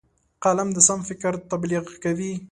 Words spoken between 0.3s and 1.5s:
قلم د سم فکر